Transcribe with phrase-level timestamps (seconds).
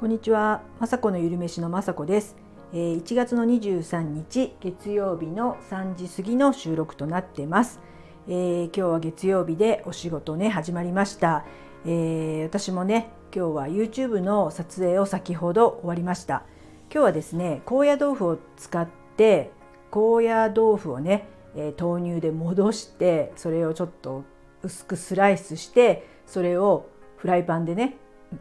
[0.00, 2.34] こんにちは、まさこのゆるめしのまさこです。
[2.72, 7.80] えー1月の23日月曜日の3時過ぎの収録となってます。
[8.26, 11.44] えー今日は月曜日でお仕事ね始まりました。
[11.84, 16.44] えー私もね今日は YouTube の撮影を先ほど終わりました。
[16.90, 18.88] 今日はですね高野豆腐を使っ
[19.18, 19.50] て
[19.90, 24.24] 高野豆腐をね、えー豆乳で戻してそれをちょっと
[24.62, 27.98] 薄くスライスしてそれをフライパンでね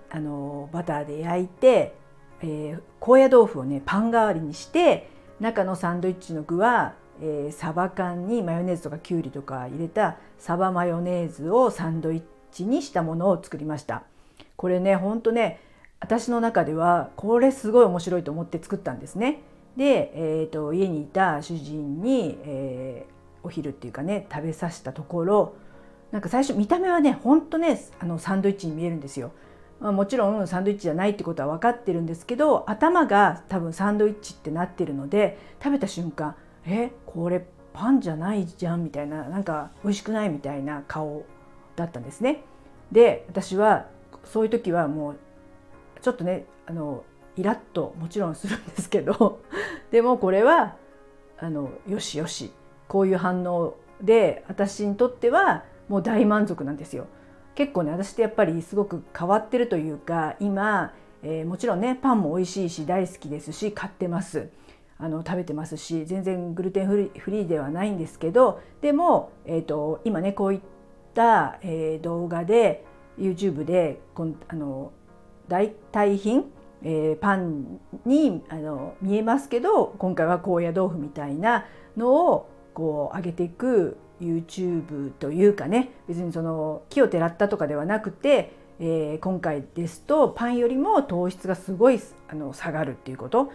[0.10, 1.96] あのバターで焼いて、
[2.42, 12.22] えー高野豆腐をねパン代わりにして中のサンドイッチの具は、えーサバ缶にマヨネーズとかきゅうりとか入れたサバマヨネーズをサンドイッ
[12.52, 14.04] チにしたものを作りました。
[14.56, 15.62] これねほんとね
[16.00, 19.42] 私の中ではこれすごい面白いと思って作ったんですね。
[19.78, 25.54] で、えー、と家にいた主人に、えーお昼っていうかね食べさせたところ
[26.12, 29.32] なんか最初見た目はねほんとねあのサンドイッチに見えるんですよ。
[29.80, 36.36] まあ、もちろんサンドイッチじゃないってことは分かってるんですけど頭が多分サンドイッチってなってるので食べた瞬間
[36.66, 41.24] 「えこれパンじゃないじゃん」みたいななんか美味しくないみたいな顔
[41.76, 42.44] だったんですね。
[42.92, 43.86] で私は
[44.26, 45.16] そういう時はもう
[46.02, 47.04] ちょっとねあの
[47.38, 49.42] イラッともちろんするんですけど
[49.92, 50.76] でもこれは
[51.38, 52.52] あのよしよし
[52.88, 57.08] こういう反応で私にとってはもう大満足なんですよ。
[57.56, 64.50] 結構ね私ってやっぱりすごく変わってるというか今、えーもちろんねパンも美味しいし大好きですし買ってます。
[65.02, 70.60] あの食べてますし全然グルテンフリーではないんですけどでも、えー、と今ねこういっ
[71.14, 72.84] た、えー動画で
[73.18, 74.92] YouTube でこんあの
[75.48, 76.52] 代替品、
[76.84, 93.52] えーパンにあの見えますけど今回は高野豆腐みたいなのをこう上げていく YouTube というかね別にその木をてらったとかではなくて、えー今回ですとパンよりも糖質がすごいあの下がるっていうこと。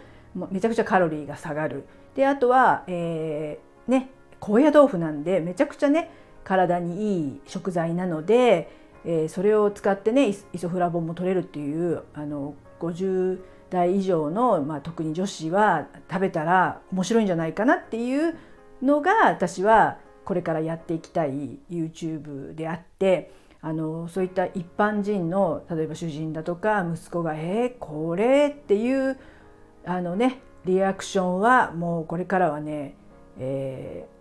[0.51, 1.85] めちゃくちゃカロリーが下がる。
[2.15, 4.09] であとは、えーね
[4.39, 6.11] 高野豆腐なんでめちゃくちゃね
[6.43, 8.69] 体にいい食材なので、
[9.05, 18.37] えーそれを使ってねイソイソフラボンも取れるっていうあの50代以上の、まあ、特に女子は食べたら面白いんじゃないかなっていう
[18.81, 23.31] のが私はこれからやっていきたい YouTube であって
[23.61, 29.17] あのそういった一般人の例えば主人だとか息子が「えー、これ?」っていう
[29.85, 32.95] あのねリアクションはもうこれからはね、
[33.39, 34.15] えー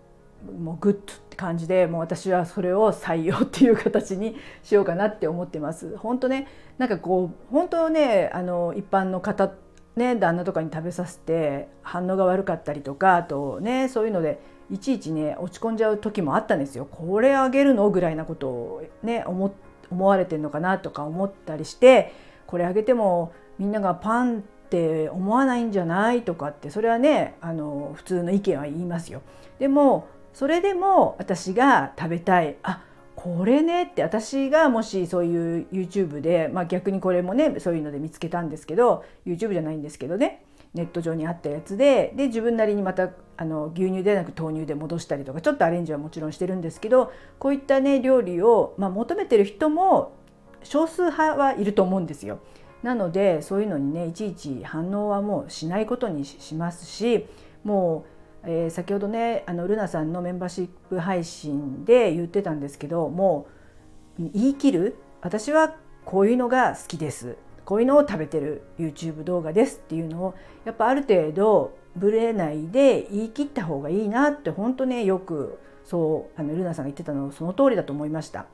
[0.60, 5.96] もうグッドって感じでもう私はそれを採用っていう形にしようかなって思ってます。
[5.96, 9.52] 本当ねなんかこう本当ねあの一般の方
[9.96, 14.38] ね旦那とかに食べさせて反応が悪かったりとかあとねそういうので
[14.70, 16.86] いちいちね落ち込んじゃう時もあったんですよ。
[16.86, 17.90] これあげるの？
[17.90, 19.54] ぐらいなことをね思
[19.90, 22.12] 思われてんのかなとか思ったりして
[22.46, 29.22] これあげてもみんながパンって思わないんじゃないとかってそれはねあの普通の意見は言いますよ。
[29.58, 32.82] でもそれでも私が食べたいあ
[33.14, 50.12] これねって私がもしそういう YouTube で、まあ、逆にこれもねそういうので見つけたんですけど YouTube じゃないんですけどねネット上にあったやつでで自分なりにまたあの牛乳ではなく豆乳で戻したりとかちょっとアレンジはもちろんしてるんですけどこういったね料理を、まあ、求めてる人も
[50.62, 52.38] 少数派はいると思うんですよ。
[52.82, 57.26] なのでそういうのにねいちいち反応はもうしないことにしますし
[57.62, 58.04] も
[58.44, 63.46] うえー先ほどねあのルナさんのメンバーシップ配信で言ってたんですけども
[64.20, 64.96] う言い切る？
[65.22, 78.46] 私はこういうのが好きですこういうのを食べてる YouTube 動画ですっていうのをやっぱある程度ぶれないで言い切った方がいいなって本当ねよくそうあのルナさんが言ってたのその通りだと思いました。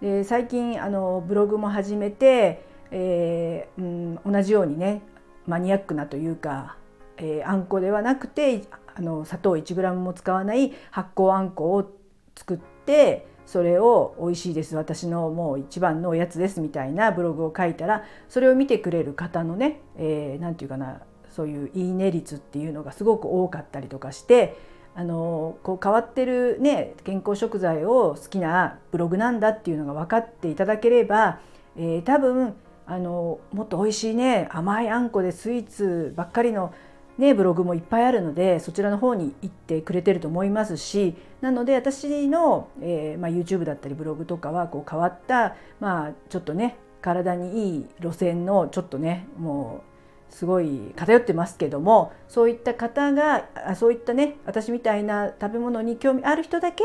[0.00, 5.02] で最近あのブログも始めて、えーうん、同じようにね
[5.46, 6.76] マニアックなというか、
[7.16, 8.62] えーあんこではなくて
[8.94, 11.90] あの砂糖 1g も使わない発酵あんこを
[12.34, 14.76] 作ってそれを美味しいです。
[14.76, 21.00] 私のもう一番のおやつですみたいなブログを書いたらそれを見てくれる方のね何、えー、て言うかな
[21.30, 24.56] そういういいね率っていうのがすごく多かったりとかして
[24.94, 31.40] あのこう変わってるね健康食材を好きなブログなんだっていうのが分かっていただければ、
[31.76, 32.54] えー多分
[32.84, 36.74] あのもっと美味しいね甘いあんこでスイーツばっかりの
[37.18, 49.82] ね、ブログもいっぱいあるのでそちらの方に行ってくれてると思いますしなので私の、えーまあ、YouTube だったりブログとかはこう変わった、まあ、ちょっとね体にいい路線のちょっとねも
[50.30, 56.82] うすごい偏ってますけどもそういった方があそういったね私みたいな食べ物に興味ある人だけ、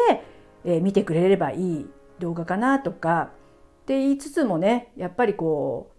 [0.65, 1.85] えー見てくれればいい
[2.19, 3.29] 動画かなとか
[3.83, 5.96] って言いつつもねやっぱりこう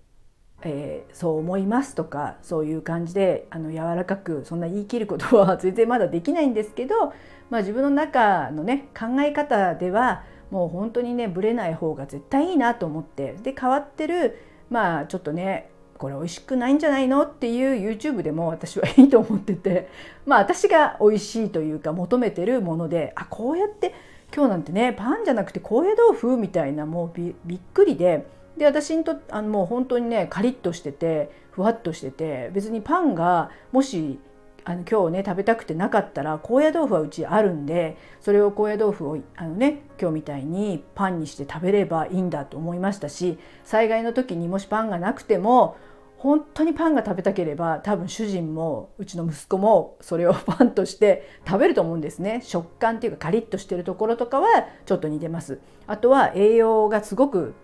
[0.63, 7.13] えー、そう思いますとかそういう感じであの柔らかくそんな言い切ることは 全然まだできないんですけど、
[7.51, 14.37] まあ、自分の中のね考え方ではもう本当にねぶれない方が絶対いいなと思ってで変わってる
[14.71, 17.23] まあちょっとねこれ美味しくないんじゃないの？
[17.23, 19.89] っていう YouTube でも私はいいと思ってて
[20.27, 23.95] まあ私が美味しいというか求めてるものであこうやって
[24.35, 28.27] 今日なんてねパンじゃなくて高野豆腐みたいなもうびっくりで
[28.59, 34.19] で私にとあのもう本当にねカリッとしててふわっとしてて別にパンがもし
[34.65, 45.77] あの今日ね食べたくてなかったら高野豆腐はうちあるんでそれを高野豆腐をあのね今日みたいにパンにして食べればいいんだと思いましたし災害の時にもしパンがなくても
[46.19, 52.41] 本当にパンが食べたければ多分主人もうちの息子もそれを パンとして食べると思うんですね。
[52.43, 54.49] 食感っていうかカリッとしてるところとかは
[54.85, 55.61] ちょっと似てます。
[55.87, 57.55] あとは栄養がすごく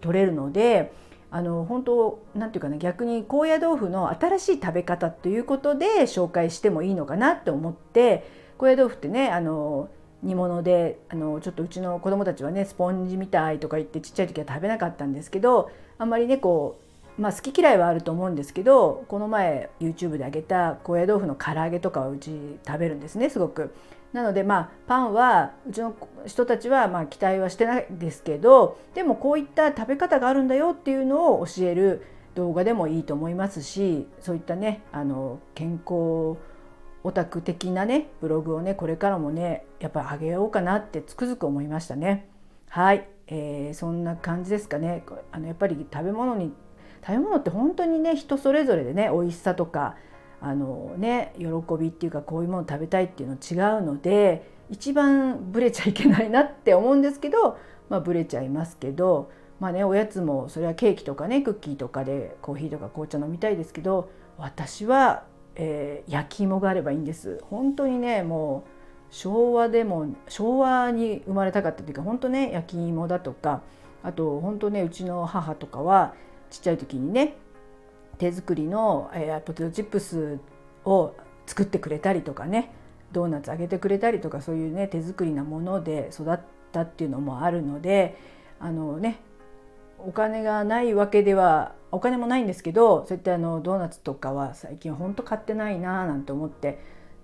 [0.00, 0.92] 取れるので
[1.30, 8.28] あの本当なんていうかな逆に高野豆腐の新しい食べ方ということで紹介してもいいのかなって思って
[8.58, 9.88] 高野豆腐ってねあの
[10.22, 16.89] 煮物であのちょっとうちの子供たちはねスポンジみたいとか言ってちっちゃい時は食べなかったんですけどあんまりねこう、
[17.20, 23.74] まあ、好き嫌いはあると思うんですけどこの前 YouTube であげた高野豆腐の唐揚げとかはうち食べるんですねすごく。
[24.14, 25.94] なのでまあパンはうちの
[26.26, 36.38] 人たちはまあ期待はしてないですけどでもこういった食べ方があるんだよっていうのを教える動画でもいいと思いますしそういったねあの健康
[37.04, 42.28] オタク的なねブログをねこれからもねやっぱり上げようかなってつくづく思いましたね。
[42.68, 45.04] はい、えー、そんな感じですかね。
[45.30, 46.52] あのやっぱり食べ物に
[47.02, 49.96] 食べ物って本当にね人それぞれでね美味しさとか
[50.40, 51.46] あのね喜
[51.78, 57.58] びっていうかこういうもの食べたいっていうの違うので一番ブレちゃいけないなって思うんですけど、
[57.88, 65.24] まあ、ブレちゃいますけどまあねおやつもそれはケーキとかねクッキーとかでコーヒーとか紅茶飲みたいですけど私は、
[65.56, 67.42] えー、焼き芋があればいいんです。
[67.50, 68.70] 本当にねもう
[69.14, 73.62] 昭和でも昭和に生まれたかったっていうか本当ね焼き芋だとか
[74.02, 76.14] あと本当ねうちの母とかは
[76.50, 77.36] ちっちゃい時にね
[78.18, 80.38] 手作りの、えー、ポテトチップス
[80.84, 81.14] を
[81.46, 82.72] 作ってくれたりとかね
[83.12, 86.38] ドーナツあげてくれたりとかそういうね手作りなもので育っ
[86.72, 88.16] たっていうのもあるので
[88.60, 89.20] あのね
[89.98, 96.78] お金がないわけではお金もないんですけどそういったあのドーナツとかは最近ほんと買ってないなーなんて思って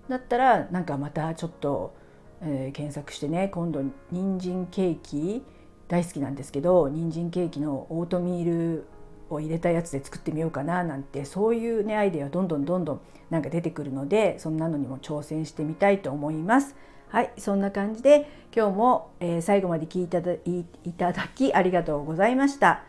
[0.09, 1.95] だったらなんかまたちょっと、
[2.41, 3.81] えー、検索してね今度
[4.11, 5.43] 人参ケーキ
[5.87, 8.87] 大好きなんですけど人参ケーキのオートミール
[9.29, 16.75] を入れたやつで作ってみようかななんてそういうねアイデアどんどんどんどんなんか出てくるのでそんなのにも挑戦してみたいと思います。
[17.09, 20.65] はいそんな感じで今日も、えー、最後まで聞いただい
[20.97, 22.83] ただきありがとうございました。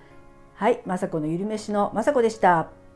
[0.55, 2.88] はい、まさこのゆるめしのまさこでした。